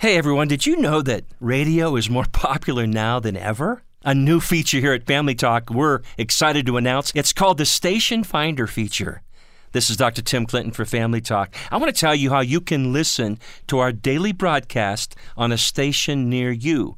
[0.00, 3.82] Hey everyone, did you know that radio is more popular now than ever?
[4.02, 7.12] A new feature here at Family Talk we're excited to announce.
[7.14, 9.20] It's called the Station Finder feature.
[9.72, 10.22] This is Dr.
[10.22, 11.54] Tim Clinton for Family Talk.
[11.70, 15.58] I want to tell you how you can listen to our daily broadcast on a
[15.58, 16.96] station near you.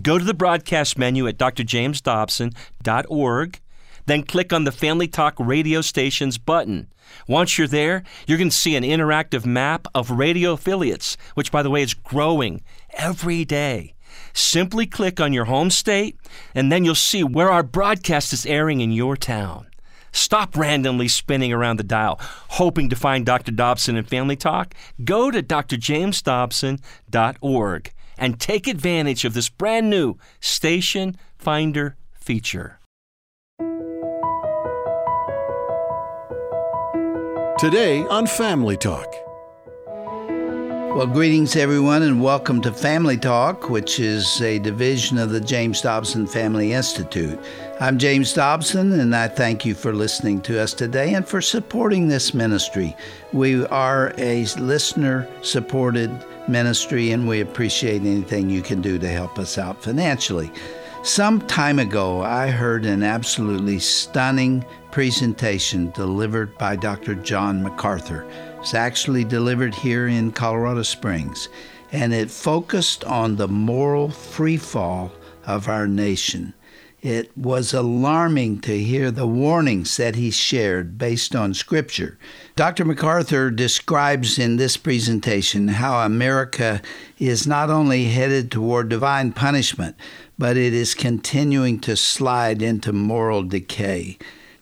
[0.00, 3.60] Go to the broadcast menu at drjamesdobson.org,
[4.08, 6.88] then click on the Family Talk radio stations button.
[7.26, 11.62] Once you're there, you're going to see an interactive map of radio affiliates, which, by
[11.62, 12.62] the way, is growing
[12.94, 13.94] every day.
[14.32, 16.16] Simply click on your home state,
[16.54, 19.66] and then you'll see where our broadcast is airing in your town.
[20.12, 23.52] Stop randomly spinning around the dial, hoping to find Dr.
[23.52, 24.74] Dobson and Family Talk.
[25.04, 32.78] Go to drjamesdobson.org and take advantage of this brand new Station Finder feature.
[37.58, 39.12] Today on Family Talk.
[39.84, 45.82] Well, greetings everyone, and welcome to Family Talk, which is a division of the James
[45.82, 47.36] Dobson Family Institute.
[47.80, 52.06] I'm James Dobson, and I thank you for listening to us today and for supporting
[52.06, 52.96] this ministry.
[53.32, 56.12] We are a listener supported
[56.46, 60.52] ministry, and we appreciate anything you can do to help us out financially.
[61.08, 67.14] Some time ago, I heard an absolutely stunning presentation delivered by Dr.
[67.14, 68.26] John MacArthur.
[68.60, 71.48] It's actually delivered here in Colorado Springs,
[71.92, 75.10] and it focused on the moral freefall
[75.46, 76.52] of our nation.
[77.00, 82.18] It was alarming to hear the warnings that he shared based on Scripture.
[82.54, 82.84] Dr.
[82.84, 86.82] MacArthur describes in this presentation how America
[87.18, 89.96] is not only headed toward divine punishment,
[90.38, 94.16] but it is continuing to slide into moral decay.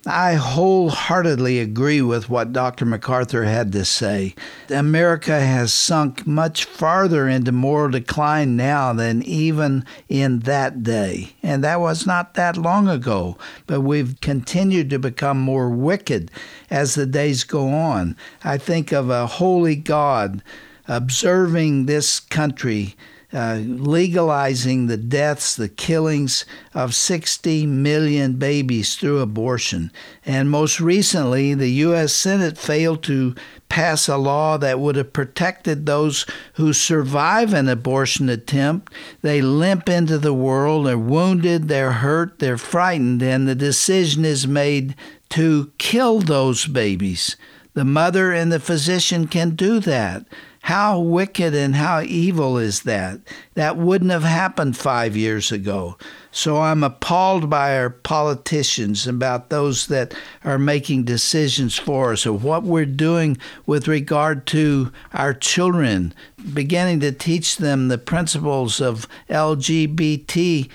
[0.08, 2.84] I wholeheartedly agree with what Dr.
[2.84, 4.36] MacArthur had to say.
[4.70, 11.30] America has sunk much farther into moral decline now than even in that day.
[11.42, 16.30] And that was not that long ago, but we've continued to become more wicked
[16.70, 18.16] as the days go on.
[18.44, 20.40] I think of a holy God
[20.86, 22.94] observing this country
[23.36, 29.92] uh, legalizing the deaths, the killings of 60 million babies through abortion.
[30.24, 32.14] And most recently, the U.S.
[32.14, 33.34] Senate failed to
[33.68, 38.90] pass a law that would have protected those who survive an abortion attempt.
[39.20, 44.46] They limp into the world, they're wounded, they're hurt, they're frightened, and the decision is
[44.46, 44.94] made
[45.30, 47.36] to kill those babies.
[47.74, 50.24] The mother and the physician can do that.
[50.66, 53.20] How wicked and how evil is that?
[53.54, 55.96] That wouldn't have happened five years ago.
[56.32, 60.12] So I'm appalled by our politicians about those that
[60.42, 66.12] are making decisions for us of what we're doing with regard to our children,
[66.52, 70.68] beginning to teach them the principles of LGBTQ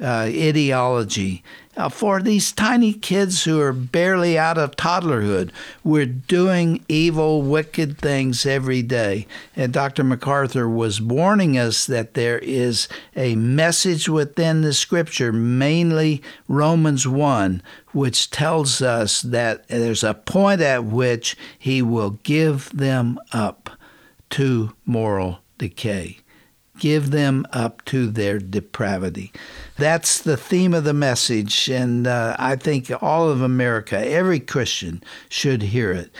[0.00, 1.44] uh, ideology
[1.88, 5.50] for these tiny kids who are barely out of toddlerhood.
[5.82, 9.26] We're doing evil, wicked things every day.
[9.56, 10.04] And Dr.
[10.04, 17.62] MacArthur was warning us that there is a message within the scripture, mainly Romans 1,
[17.92, 23.70] which tells us that there's a point at which he will give them up
[24.30, 26.18] to moral decay
[26.80, 29.32] give them up to their depravity.
[29.76, 35.02] That's the theme of the message, and uh, I think all of America, every Christian,
[35.30, 36.10] should hear it.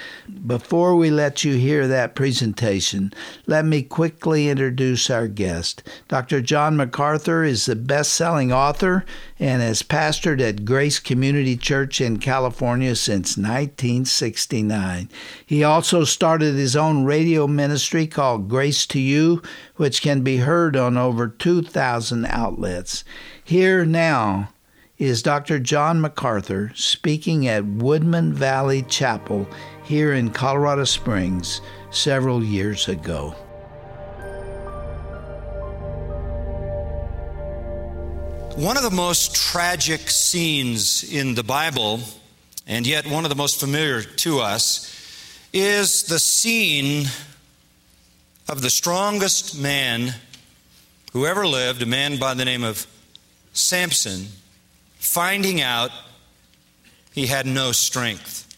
[0.47, 3.13] Before we let you hear that presentation,
[3.47, 5.83] let me quickly introduce our guest.
[6.09, 6.41] Dr.
[6.41, 9.05] John MacArthur is the best selling author
[9.39, 15.11] and has pastored at Grace Community Church in California since 1969.
[15.45, 19.43] He also started his own radio ministry called Grace to You,
[19.81, 23.03] which can be heard on over 2,000 outlets.
[23.43, 24.51] Here now
[24.99, 25.59] is Dr.
[25.59, 29.49] John MacArthur speaking at Woodman Valley Chapel
[29.83, 33.31] here in Colorado Springs several years ago.
[38.57, 42.01] One of the most tragic scenes in the Bible,
[42.67, 44.95] and yet one of the most familiar to us,
[45.55, 47.07] is the scene
[48.51, 50.13] of the strongest man
[51.13, 52.85] who ever lived, a man by the name of
[53.53, 54.27] Samson
[54.99, 55.93] finding out
[57.13, 58.49] he had no strength.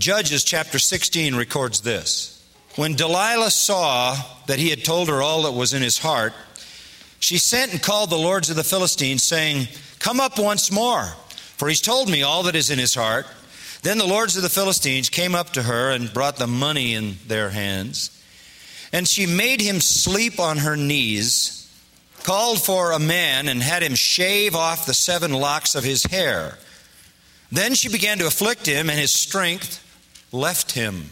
[0.00, 2.44] Judges chapter 16 records this.
[2.74, 4.16] When Delilah saw
[4.48, 6.32] that he had told her all that was in his heart,
[7.20, 9.68] she sent and called the lords of the Philistines, saying,
[10.00, 13.26] Come up once more, for he's told me all that is in his heart.
[13.82, 17.16] Then the lords of the Philistines came up to her and brought the money in
[17.26, 18.14] their hands.
[18.92, 21.70] And she made him sleep on her knees,
[22.22, 26.58] called for a man, and had him shave off the seven locks of his hair.
[27.52, 29.84] Then she began to afflict him, and his strength
[30.32, 31.10] left him.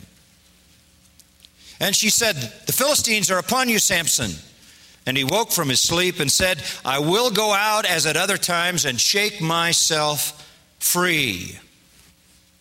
[1.78, 2.36] And she said,
[2.66, 4.32] The Philistines are upon you, Samson.
[5.06, 8.36] And he woke from his sleep and said, I will go out as at other
[8.36, 10.42] times and shake myself
[10.80, 11.58] free.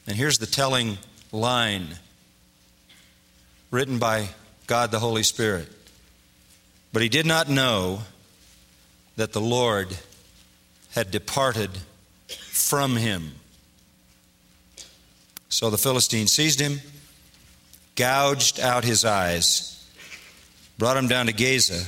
[0.07, 0.97] And here's the telling
[1.31, 1.87] line
[3.71, 4.29] written by
[4.67, 5.67] God the Holy Spirit.
[6.93, 8.01] But he did not know
[9.15, 9.97] that the Lord
[10.91, 11.71] had departed
[12.27, 13.33] from him.
[15.49, 16.81] So the Philistine seized him,
[17.95, 19.87] gouged out his eyes,
[20.77, 21.85] brought him down to Gaza,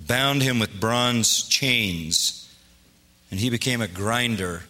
[0.00, 2.54] bound him with bronze chains,
[3.30, 4.62] and he became a grinder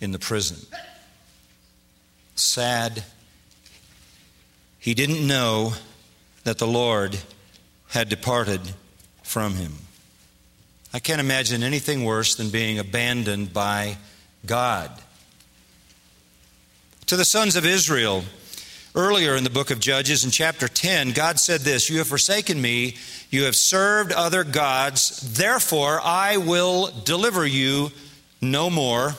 [0.00, 0.58] in the prison.
[2.34, 3.04] Sad.
[4.78, 5.74] He didn't know
[6.44, 7.18] that the Lord
[7.88, 8.60] had departed
[9.22, 9.72] from him.
[10.92, 13.96] I can't imagine anything worse than being abandoned by
[14.46, 14.90] God.
[17.06, 18.24] To the sons of Israel,
[18.94, 22.60] earlier in the book of Judges, in chapter 10, God said this You have forsaken
[22.60, 22.96] me,
[23.30, 27.90] you have served other gods, therefore I will deliver you
[28.40, 29.14] no more.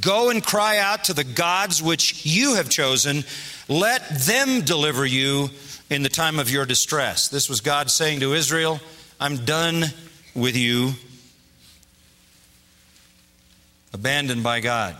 [0.00, 3.24] Go and cry out to the gods which you have chosen,
[3.68, 5.50] let them deliver you
[5.90, 7.28] in the time of your distress.
[7.28, 8.80] This was God saying to Israel,
[9.20, 9.84] I'm done
[10.34, 10.92] with you.
[13.92, 14.96] Abandoned by God.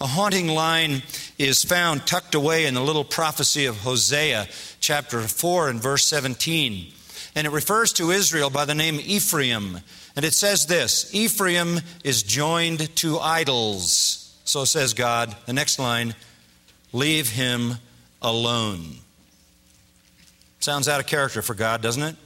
[0.00, 1.02] A haunting line
[1.38, 4.46] is found tucked away in the little prophecy of Hosea,
[4.78, 6.92] chapter 4 and verse 17.
[7.34, 9.80] And it refers to Israel by the name Ephraim.
[10.18, 14.36] And it says this Ephraim is joined to idols.
[14.42, 15.36] So says God.
[15.46, 16.12] The next line
[16.92, 17.74] leave him
[18.20, 18.96] alone.
[20.58, 22.16] Sounds out of character for God, doesn't it?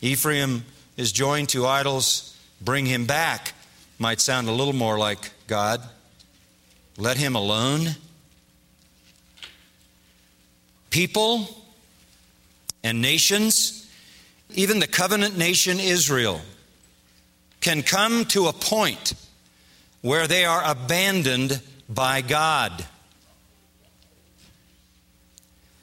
[0.00, 0.64] Ephraim
[0.96, 2.34] is joined to idols.
[2.62, 3.52] Bring him back
[3.98, 5.82] might sound a little more like God.
[6.96, 7.88] Let him alone.
[10.88, 11.46] People
[12.82, 13.86] and nations,
[14.54, 16.40] even the covenant nation Israel,
[17.66, 19.12] can come to a point
[20.00, 22.86] where they are abandoned by God.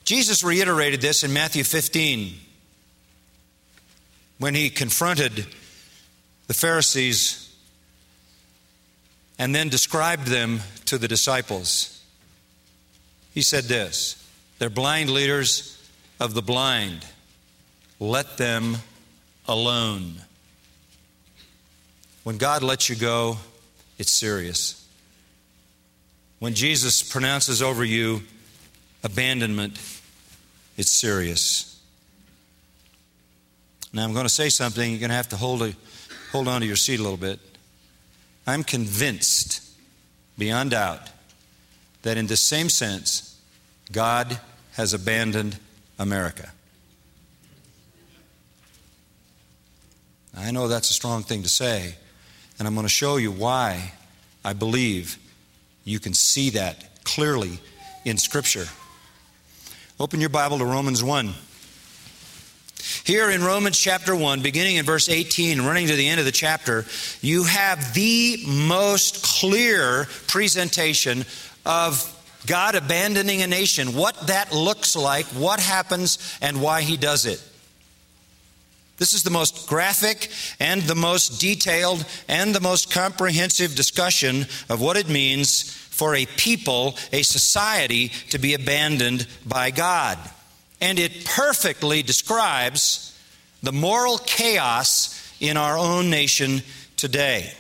[0.06, 2.36] Jesus reiterated this in Matthew 15
[4.38, 5.46] when he confronted
[6.48, 7.54] the Pharisees
[9.38, 12.02] and then described them to the disciples.
[13.34, 14.26] He said this
[14.58, 15.86] They're blind leaders
[16.18, 17.06] of the blind.
[18.00, 18.78] Let them
[19.50, 20.22] alone.
[22.24, 23.38] When God lets you go,
[23.98, 24.80] it's serious.
[26.40, 28.22] When Jesus pronounces over you
[29.04, 29.80] abandonment,
[30.78, 31.80] it's serious.
[33.94, 34.90] Now, I'm going to say something.
[34.90, 35.74] You're going to have to hold, a,
[36.32, 37.40] hold on to your seat a little bit.
[38.48, 39.62] I'm convinced,
[40.38, 41.10] beyond doubt,
[42.02, 43.40] that in the same sense,
[43.92, 44.40] God
[44.74, 45.58] has abandoned
[46.00, 46.52] America.
[50.36, 51.96] I know that's a strong thing to say,
[52.60, 53.94] and I'm going to show you why
[54.44, 55.18] I believe
[55.84, 57.60] you can see that clearly
[58.06, 58.66] in Scripture.
[60.00, 61.34] Open your Bible to Romans 1.
[63.06, 66.32] Here in Romans chapter 1, beginning in verse 18, running to the end of the
[66.32, 66.86] chapter,
[67.22, 71.26] you have the most clear presentation
[71.66, 72.10] of
[72.46, 77.42] God abandoning a nation, what that looks like, what happens, and why He does it.
[78.98, 84.82] This is the most graphic and the most detailed and the most comprehensive discussion of
[84.82, 90.18] what it means for a people, a society, to be abandoned by God.
[90.80, 93.18] And it perfectly describes
[93.62, 96.62] the moral chaos in our own nation
[96.98, 97.52] today.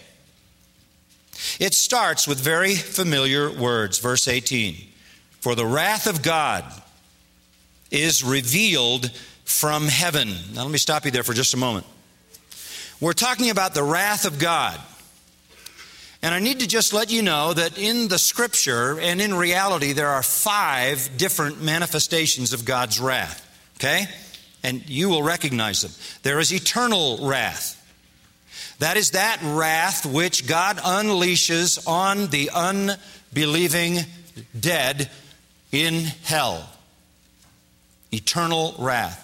[1.59, 4.75] It starts with very familiar words, verse 18
[5.39, 6.63] For the wrath of God
[7.91, 9.11] is revealed
[9.45, 10.29] from heaven.
[10.53, 11.85] Now, let me stop you there for just a moment.
[12.99, 14.79] We're talking about the wrath of God.
[16.21, 19.91] And I need to just let you know that in the scripture and in reality,
[19.91, 23.41] there are five different manifestations of God's wrath.
[23.77, 24.05] Okay?
[24.63, 25.91] And you will recognize them.
[26.23, 27.79] There is eternal wrath.
[28.79, 33.99] That is that wrath which God unleashes on the unbelieving
[34.57, 35.09] dead
[35.73, 36.69] in hell.
[38.13, 39.19] Eternal wrath.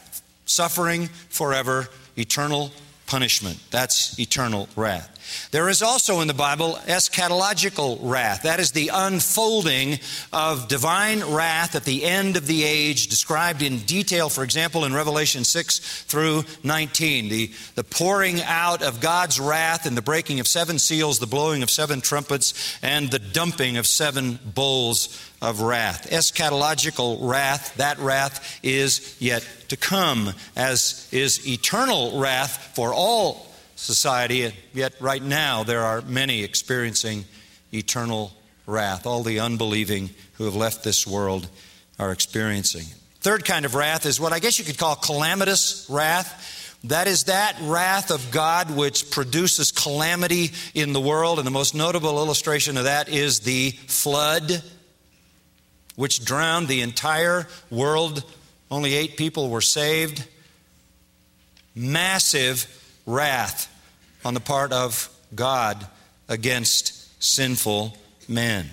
[0.49, 1.87] Suffering forever,
[2.17, 2.71] eternal
[3.05, 3.59] punishment.
[3.71, 5.49] That's eternal wrath.
[5.51, 8.43] There is also in the Bible eschatological wrath.
[8.43, 9.99] That is the unfolding
[10.33, 14.93] of divine wrath at the end of the age, described in detail, for example, in
[14.93, 17.29] Revelation 6 through 19.
[17.29, 21.63] The, the pouring out of God's wrath and the breaking of seven seals, the blowing
[21.63, 25.07] of seven trumpets, and the dumping of seven bowls
[25.41, 26.09] of wrath.
[26.09, 34.53] Eschatological wrath, that wrath is yet to come, as is eternal wrath for all society,
[34.73, 37.25] yet right now there are many experiencing
[37.73, 38.33] eternal
[38.67, 39.05] wrath.
[39.05, 41.47] All the unbelieving who have left this world
[41.97, 42.85] are experiencing.
[43.21, 46.77] Third kind of wrath is what I guess you could call calamitous wrath.
[46.85, 51.37] That is that wrath of God which produces calamity in the world.
[51.37, 54.63] And the most notable illustration of that is the flood,
[55.99, 58.23] which drowned the entire world.
[58.71, 60.25] Only eight people were saved.
[61.75, 62.65] Massive
[63.05, 63.67] wrath
[64.23, 65.85] on the part of God
[66.29, 67.97] against sinful
[68.29, 68.69] men.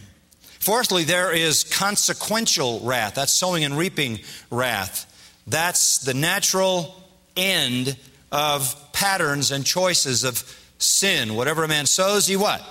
[0.60, 3.16] Fourthly, there is consequential wrath.
[3.16, 4.20] That's sowing and reaping
[4.52, 5.12] wrath.
[5.48, 6.94] That's the natural
[7.36, 7.96] end
[8.30, 10.44] of patterns and choices of
[10.78, 11.34] sin.
[11.34, 12.64] Whatever a man sows, he what?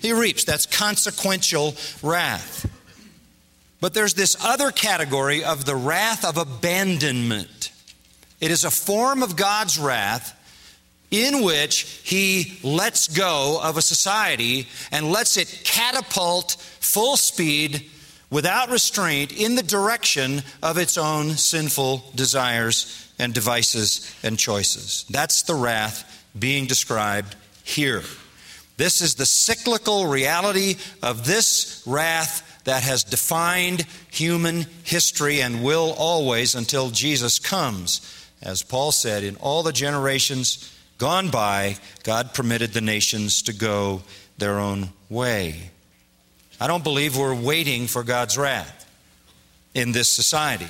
[0.00, 0.44] He reaps.
[0.44, 2.70] That's consequential wrath.
[3.82, 7.72] But there's this other category of the wrath of abandonment.
[8.40, 10.38] It is a form of God's wrath
[11.10, 17.90] in which he lets go of a society and lets it catapult full speed
[18.30, 25.04] without restraint in the direction of its own sinful desires and devices and choices.
[25.10, 27.34] That's the wrath being described
[27.64, 28.02] here.
[28.76, 35.94] This is the cyclical reality of this wrath that has defined human history and will
[35.98, 38.00] always until Jesus comes.
[38.42, 44.02] As Paul said, in all the generations gone by, God permitted the nations to go
[44.38, 45.70] their own way.
[46.60, 48.88] I don't believe we're waiting for God's wrath
[49.74, 50.68] in this society.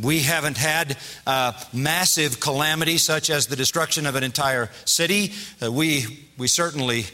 [0.00, 5.32] We haven't had uh, massive calamity such as the destruction of an entire city.
[5.62, 7.04] Uh, we, we certainly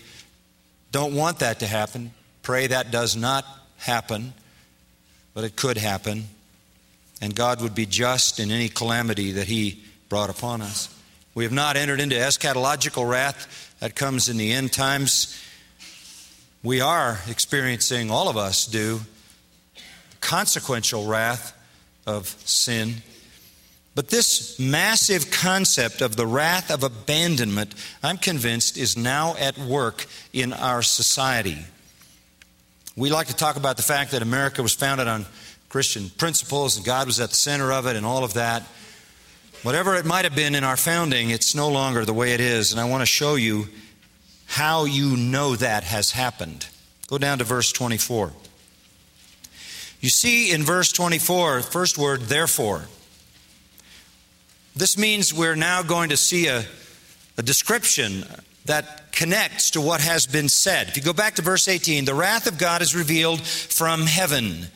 [0.93, 2.12] don't want that to happen.
[2.43, 3.45] Pray that does not
[3.78, 4.35] happen,
[5.35, 6.25] but it could happen.
[7.20, 10.94] And God would be just in any calamity that He brought upon us.
[11.35, 15.40] We have not entered into eschatological wrath that comes in the end times.
[16.62, 19.00] We are experiencing, all of us do,
[20.20, 21.56] consequential wrath
[22.06, 22.97] of sin.
[23.94, 30.06] But this massive concept of the wrath of abandonment, I'm convinced, is now at work
[30.32, 31.58] in our society.
[32.99, 35.25] We like to talk about the fact that America was founded on
[35.69, 38.64] Christian principles and God was at the center of it and all of that.
[39.62, 42.73] Whatever it might have been in our founding, it's no longer the way it is.
[42.73, 43.69] And I want to show you
[44.47, 46.67] how you know that has happened.
[47.07, 48.33] Go down to verse 24.
[50.00, 52.87] You see in verse 24, first word, therefore.
[54.75, 56.64] This means we're now going to see a,
[57.37, 58.25] a description
[58.69, 60.89] that connects to what has been said.
[60.89, 64.69] If you go back to verse 18, the wrath of God is revealed from heaven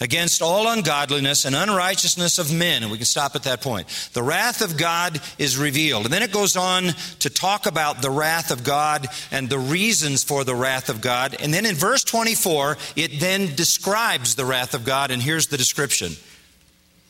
[0.00, 2.82] against all ungodliness and unrighteousness of men.
[2.82, 3.88] And we can stop at that point.
[4.12, 6.04] The wrath of God is revealed.
[6.04, 6.88] And then it goes on
[7.20, 11.36] to talk about the wrath of God and the reasons for the wrath of God.
[11.40, 15.10] And then in verse 24, it then describes the wrath of God.
[15.10, 16.12] And here's the description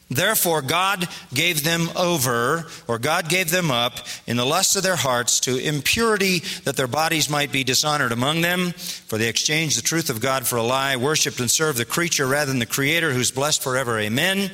[0.08, 4.96] Therefore, God gave them over, or God gave them up, in the lust of their
[4.96, 8.70] hearts to impurity, that their bodies might be dishonored among them.
[8.70, 12.26] For they exchanged the truth of God for a lie, worshiped and served the creature
[12.26, 13.98] rather than the Creator, who's blessed forever.
[13.98, 14.52] Amen.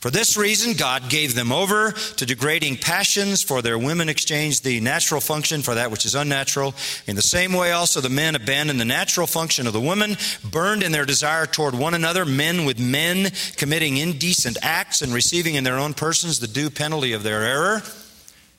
[0.00, 4.80] For this reason, God gave them over to degrading passions, for their women exchanged the
[4.80, 6.74] natural function for that which is unnatural.
[7.08, 10.16] In the same way, also, the men abandoned the natural function of the women,
[10.48, 15.56] burned in their desire toward one another, men with men, committing indecent acts and receiving
[15.56, 17.82] in their own persons the due penalty of their error.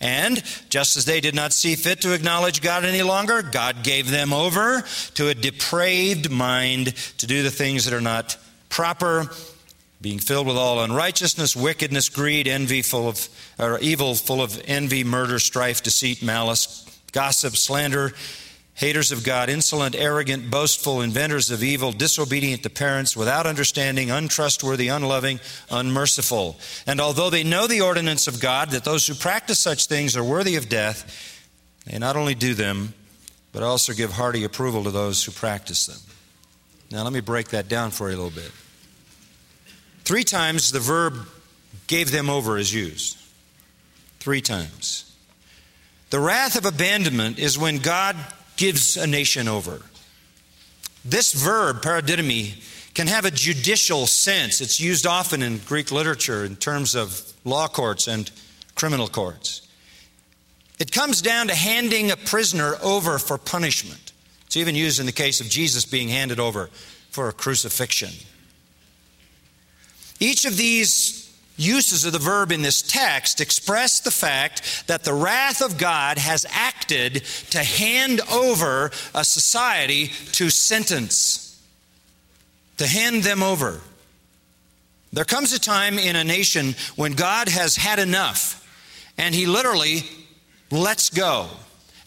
[0.02, 4.12] And just as they did not see fit to acknowledge God any longer, God gave
[4.12, 4.84] them over
[5.16, 8.38] to a depraved mind to do the things that are not
[8.70, 9.30] proper
[10.02, 13.28] being filled with all unrighteousness, wickedness, greed, envy, full of
[13.58, 18.14] or evil, full of envy, murder, strife, deceit, malice, gossip, slander,
[18.76, 24.88] haters of God, insolent, arrogant, boastful, inventors of evil, disobedient to parents, without understanding, untrustworthy,
[24.88, 26.58] unloving, unmerciful.
[26.88, 30.24] And although they know the ordinance of God, that those who practice such things are
[30.24, 31.36] worthy of death,
[31.86, 32.94] they not only do them,
[33.52, 35.98] but also give hearty approval to those who practice them.
[36.90, 38.52] Now, let me break that down for you a little bit.
[40.10, 41.28] Three times the verb
[41.86, 43.16] gave them over is used.
[44.20, 45.16] Three times.
[46.10, 48.16] The wrath of abandonment is when God
[48.58, 49.84] gives a nation over.
[51.06, 52.56] This verb, paradidomi,
[52.96, 54.62] can have a judicial sense.
[54.62, 58.32] It's used often in Greek literature in terms of law courts and
[58.74, 59.68] criminal courts.
[60.80, 64.12] It comes down to handing a prisoner over for punishment.
[64.48, 66.72] It's even used in the case of Jesus being handed over
[67.12, 68.10] for a crucifixion.
[70.20, 75.14] Each of these uses of the verb in this text express the fact that the
[75.14, 81.62] wrath of God has acted to hand over a society to sentence,
[82.78, 83.82] to hand them over.
[85.12, 88.56] There comes a time in a nation when God has had enough
[89.18, 90.04] and he literally
[90.72, 91.50] lets go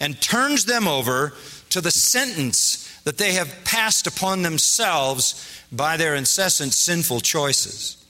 [0.00, 1.35] and turns them over
[1.71, 8.01] to the sentence that they have passed upon themselves by their incessant sinful choices.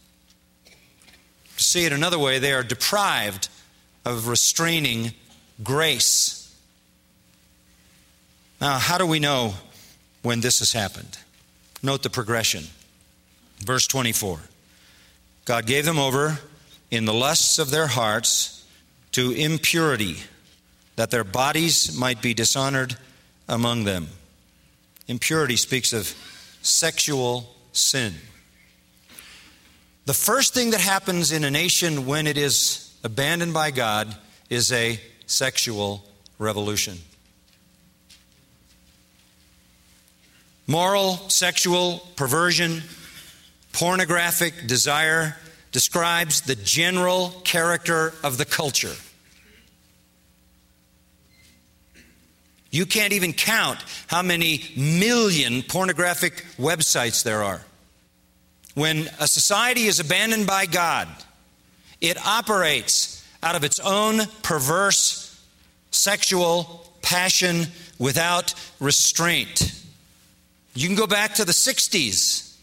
[1.62, 3.49] To see it another way, they are deprived
[4.04, 5.12] of restraining
[5.62, 6.52] grace.
[8.61, 9.54] Now, how do we know
[10.23, 11.19] when this has happened?
[11.81, 12.64] Note the progression.
[13.59, 14.40] Verse 24
[15.45, 16.40] God gave them over
[16.90, 18.66] in the lusts of their hearts
[19.12, 20.16] to impurity,
[20.97, 22.97] that their bodies might be dishonored
[23.49, 24.09] among them.
[25.07, 26.12] Impurity speaks of
[26.61, 28.14] sexual sin.
[30.05, 34.15] The first thing that happens in a nation when it is abandoned by God
[34.51, 36.05] is a sexual
[36.39, 36.99] revolution.
[40.67, 42.83] Moral, sexual perversion,
[43.73, 45.37] pornographic desire
[45.71, 48.95] describes the general character of the culture.
[52.71, 53.79] You can't even count
[54.09, 57.61] how many million pornographic websites there are.
[58.75, 61.09] When a society is abandoned by God,
[62.00, 65.29] it operates out of its own perverse
[65.91, 67.67] sexual passion
[67.99, 69.79] without restraint.
[70.75, 72.57] You can go back to the 60s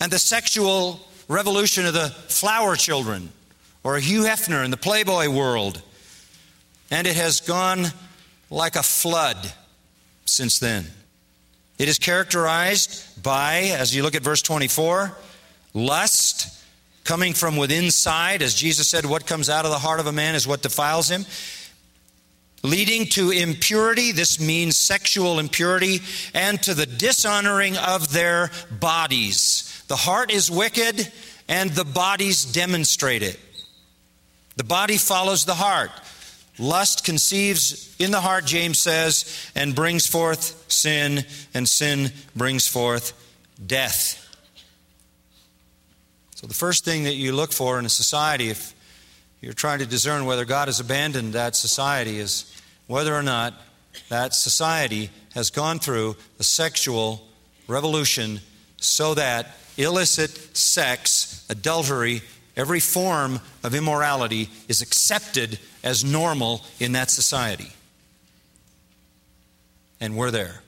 [0.00, 3.30] and the sexual revolution of the flower children
[3.82, 5.82] or Hugh Hefner in the Playboy world.
[6.90, 7.86] And it has gone
[8.48, 9.52] like a flood
[10.24, 10.86] since then.
[11.78, 15.16] It is characterized by, as you look at verse 24,
[15.74, 16.64] lust
[17.04, 18.42] coming from within side.
[18.42, 21.10] As Jesus said, what comes out of the heart of a man is what defiles
[21.10, 21.26] him.
[22.62, 26.00] Leading to impurity, this means sexual impurity,
[26.34, 29.84] and to the dishonoring of their bodies.
[29.88, 31.12] The heart is wicked,
[31.46, 33.38] and the bodies demonstrate it.
[34.56, 35.90] The body follows the heart.
[36.58, 43.12] Lust conceives in the heart, James says, and brings forth sin, and sin brings forth
[43.64, 44.22] death.
[46.36, 48.74] So, the first thing that you look for in a society, if
[49.40, 52.52] you're trying to discern whether God has abandoned that society, is
[52.86, 53.54] whether or not
[54.08, 57.26] that society has gone through a sexual
[57.68, 58.40] revolution
[58.78, 62.22] so that illicit sex, adultery,
[62.56, 67.72] every form of immorality is accepted as normal in that society.
[70.00, 70.60] And we're there.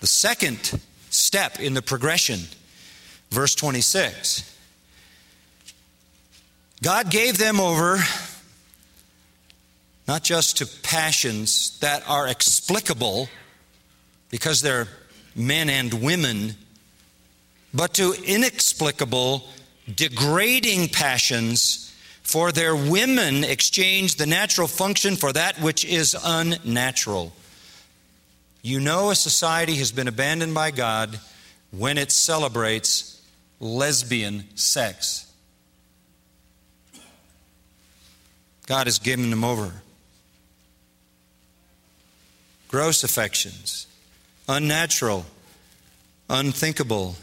[0.00, 0.80] The second
[1.10, 2.38] step in the progression,
[3.30, 4.48] verse 26.
[6.80, 7.98] God gave them over
[10.06, 13.28] not just to passions that are explicable
[14.30, 14.86] because they're
[15.34, 16.54] men and women
[17.74, 19.48] but to inexplicable,
[19.94, 21.91] degrading passions,
[22.22, 27.32] for their women exchange the natural function for that which is unnatural.
[28.62, 31.18] You know a society has been abandoned by God
[31.70, 33.20] when it celebrates
[33.58, 35.30] lesbian sex.
[38.66, 39.72] God has given them over.
[42.68, 43.86] Gross affections,
[44.48, 45.26] unnatural,
[46.30, 47.16] unthinkable,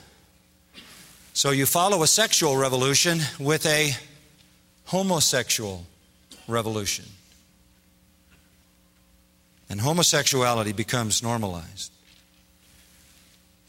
[1.34, 3.96] so you follow a sexual revolution with a
[4.90, 5.86] homosexual
[6.48, 7.06] revolution.
[9.70, 11.92] And homosexuality becomes normalized.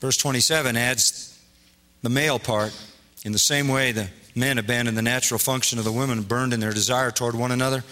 [0.01, 1.39] Verse 27 adds
[2.03, 2.73] the male part.
[3.23, 6.61] In the same way, the men abandoned the natural function of the women, burned in
[6.61, 7.85] their desire toward one another.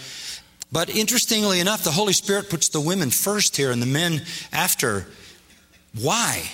[0.73, 4.23] But interestingly enough, the Holy Spirit puts the women first here and the men
[4.55, 5.07] after.
[6.01, 6.51] Why?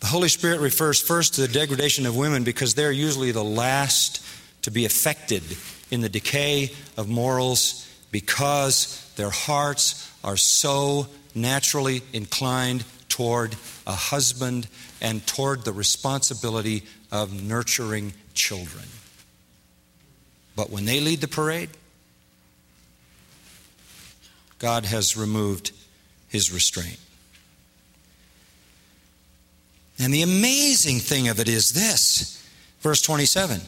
[0.00, 4.24] The Holy Spirit refers first to the degradation of women because they're usually the last
[4.62, 5.42] to be affected
[5.90, 13.56] in the decay of morals because their hearts are so naturally inclined toward
[13.86, 14.68] a husband
[15.00, 18.84] and toward the responsibility of nurturing children.
[20.54, 21.70] But when they lead the parade,
[24.58, 25.72] God has removed
[26.28, 26.98] his restraint.
[29.98, 32.42] And the amazing thing of it is this
[32.80, 33.60] verse 27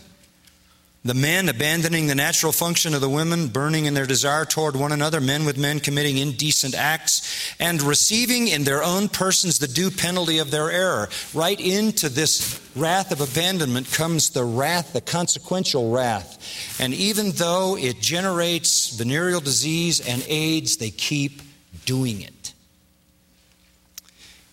[1.03, 4.93] the men abandoning the natural function of the women, burning in their desire toward one
[4.93, 9.91] another, men with men committing indecent acts, and receiving in their own persons the due
[9.91, 11.09] penalty of their error.
[11.33, 16.79] Right into this wrath of abandonment comes the wrath, the consequential wrath.
[16.79, 21.41] And even though it generates venereal disease and AIDS, they keep
[21.87, 22.53] doing it.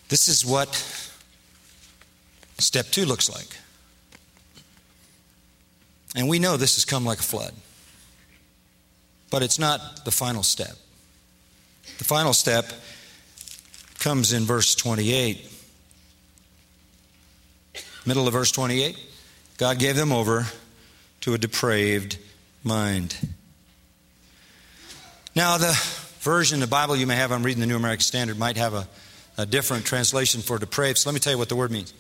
[0.07, 0.71] This is what
[2.59, 3.57] step two looks like.
[6.15, 7.53] And we know this has come like a flood.
[9.29, 10.75] But it's not the final step.
[11.97, 12.71] The final step
[13.99, 15.53] comes in verse 28.
[18.05, 18.97] Middle of verse 28.
[19.57, 20.45] God gave them over
[21.21, 22.17] to a depraved
[22.63, 23.15] mind.
[25.35, 25.77] Now, the
[26.21, 28.73] version of the Bible you may have, I'm reading the New American Standard, might have
[28.73, 28.87] a,
[29.37, 30.99] a different translation for depraved.
[30.99, 31.93] So let me tell you what the word means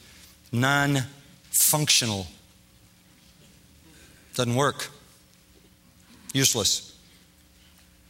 [0.51, 1.03] non
[1.51, 2.27] functional
[4.35, 4.89] doesn't work.
[6.33, 6.95] Useless.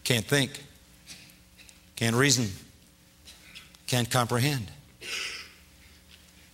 [0.04, 0.52] Can't think.
[1.96, 2.50] Can't reason.
[3.88, 4.70] Can't comprehend.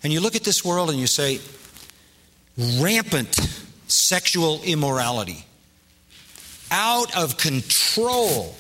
[0.04, 1.40] And you look at this world and you say,
[2.80, 3.36] rampant
[3.88, 5.46] sexual immorality,
[6.70, 8.56] out of control,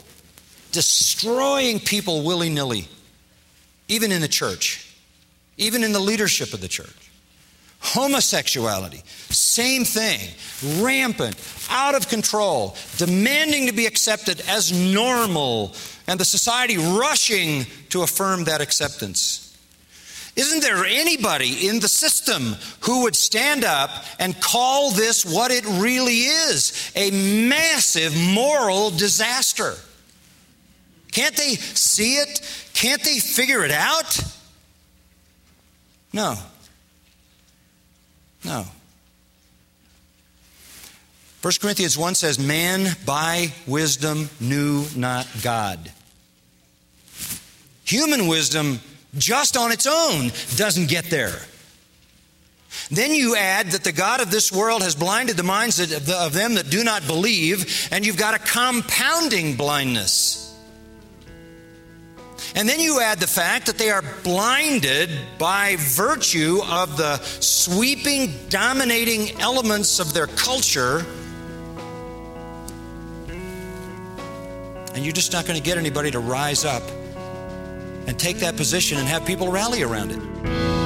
[0.72, 2.88] destroying people willy nilly,
[3.88, 4.96] even in the church,
[5.58, 7.03] even in the leadership of the church.
[7.86, 10.20] Homosexuality, same thing,
[10.82, 11.36] rampant,
[11.70, 15.76] out of control, demanding to be accepted as normal,
[16.08, 19.44] and the society rushing to affirm that acceptance.
[20.36, 25.66] Isn't there anybody in the system who would stand up and call this what it
[25.66, 27.12] really is a
[27.48, 29.76] massive moral disaster?
[31.12, 32.42] Can't they see it?
[32.74, 34.20] Can't they figure it out?
[36.12, 36.36] No.
[38.44, 38.66] No.
[41.42, 45.92] 1 Corinthians 1 says, Man by wisdom knew not God.
[47.84, 48.80] Human wisdom,
[49.18, 51.42] just on its own, doesn't get there.
[52.90, 56.56] Then you add that the God of this world has blinded the minds of them
[56.56, 60.43] that do not believe, and you've got a compounding blindness.
[62.56, 68.32] And then you add the fact that they are blinded by virtue of the sweeping,
[68.50, 71.04] dominating elements of their culture.
[74.94, 76.84] And you're just not going to get anybody to rise up
[78.06, 80.83] and take that position and have people rally around it.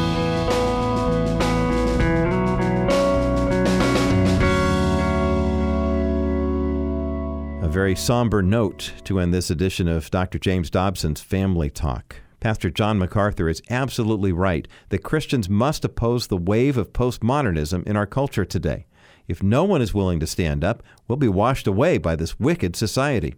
[7.78, 10.40] Very somber note to end this edition of Dr.
[10.40, 12.16] James Dobson's Family Talk.
[12.40, 17.96] Pastor John MacArthur is absolutely right that Christians must oppose the wave of postmodernism in
[17.96, 18.88] our culture today.
[19.28, 22.76] If no one is willing to stand up, we'll be washed away by this wicked
[22.76, 23.36] society.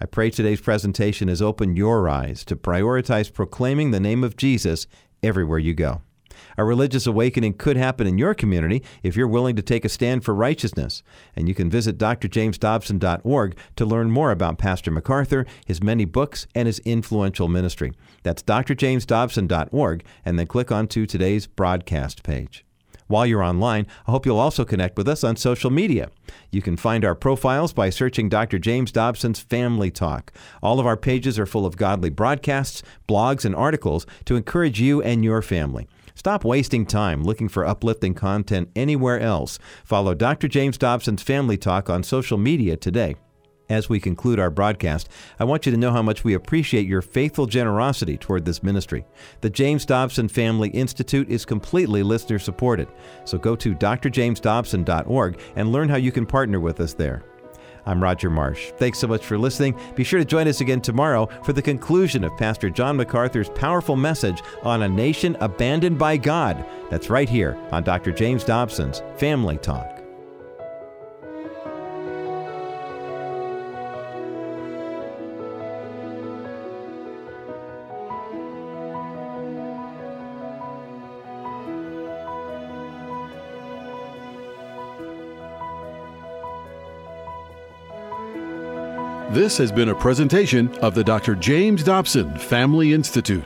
[0.00, 4.88] I pray today's presentation has opened your eyes to prioritize proclaiming the name of Jesus
[5.22, 6.02] everywhere you go.
[6.58, 10.24] A religious awakening could happen in your community if you're willing to take a stand
[10.24, 11.02] for righteousness.
[11.34, 16.66] And you can visit drjamesdobson.org to learn more about Pastor MacArthur, his many books, and
[16.66, 17.92] his influential ministry.
[18.22, 22.64] That's drjamesdobson.org, and then click onto today's broadcast page.
[23.08, 26.10] While you're online, I hope you'll also connect with us on social media.
[26.50, 28.58] You can find our profiles by searching Dr.
[28.58, 30.32] James Dobson's Family Talk.
[30.60, 35.02] All of our pages are full of godly broadcasts, blogs, and articles to encourage you
[35.02, 35.86] and your family.
[36.26, 39.60] Stop wasting time looking for uplifting content anywhere else.
[39.84, 40.48] Follow Dr.
[40.48, 43.14] James Dobson's Family Talk on social media today.
[43.68, 45.08] As we conclude our broadcast,
[45.38, 49.06] I want you to know how much we appreciate your faithful generosity toward this ministry.
[49.40, 52.88] The James Dobson Family Institute is completely listener supported,
[53.24, 57.22] so go to drjamesdobson.org and learn how you can partner with us there.
[57.86, 58.72] I'm Roger Marsh.
[58.78, 59.78] Thanks so much for listening.
[59.94, 63.96] Be sure to join us again tomorrow for the conclusion of Pastor John MacArthur's powerful
[63.96, 66.64] message on a nation abandoned by God.
[66.90, 68.12] That's right here on Dr.
[68.12, 69.95] James Dobson's Family Talk.
[89.36, 91.34] This has been a presentation of the Dr.
[91.34, 93.44] James Dobson Family Institute.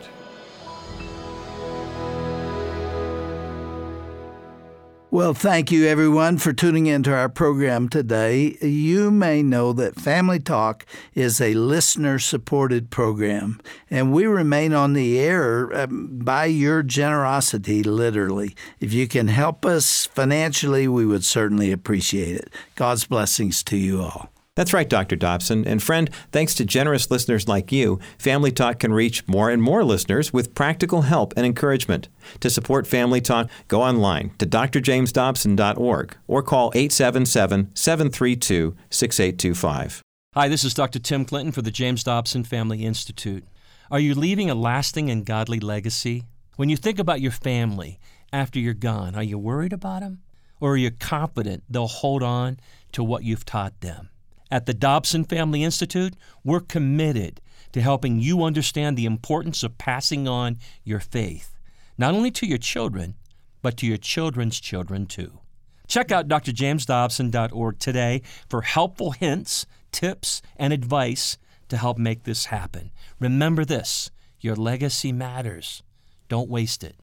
[5.11, 8.57] Well, thank you everyone for tuning into our program today.
[8.63, 14.93] You may know that Family Talk is a listener supported program, and we remain on
[14.93, 18.55] the air um, by your generosity, literally.
[18.79, 22.53] If you can help us financially, we would certainly appreciate it.
[22.77, 24.31] God's blessings to you all.
[24.61, 25.17] That's right, Dr.
[25.17, 25.67] Dobson.
[25.67, 29.83] And friend, thanks to generous listeners like you, Family Talk can reach more and more
[29.83, 32.11] listeners with practical help and encouragement.
[32.41, 40.03] To support Family Talk, go online to drjamesdobson.org or call 877 732 6825.
[40.35, 40.99] Hi, this is Dr.
[40.99, 43.45] Tim Clinton for the James Dobson Family Institute.
[43.91, 46.25] Are you leaving a lasting and godly legacy?
[46.57, 47.99] When you think about your family
[48.31, 50.21] after you're gone, are you worried about them?
[50.61, 52.61] Or are you confident they'll hold on
[52.93, 54.11] to what you've taught them?
[54.51, 57.41] At the Dobson Family Institute, we're committed
[57.73, 61.57] to helping you understand the importance of passing on your faith,
[61.97, 63.15] not only to your children,
[63.63, 65.39] but to your children's children too.
[65.87, 71.37] Check out drjamesdobson.org today for helpful hints, tips, and advice
[71.69, 72.91] to help make this happen.
[73.19, 74.11] Remember this
[74.41, 75.83] your legacy matters.
[76.29, 76.97] Don't waste it.